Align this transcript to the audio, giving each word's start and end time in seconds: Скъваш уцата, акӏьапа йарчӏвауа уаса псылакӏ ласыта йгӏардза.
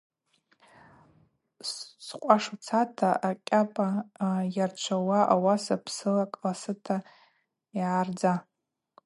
Скъваш 2.05 2.45
уцата, 2.53 3.09
акӏьапа 3.29 3.87
йарчӏвауа 4.55 5.19
уаса 5.43 5.75
псылакӏ 5.85 6.37
ласыта 6.41 6.97
йгӏардза. 7.75 8.33